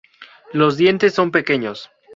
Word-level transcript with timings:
Los 0.53 0.77
dientes 0.77 1.13
son 1.13 1.29
pequeños. 1.29 1.91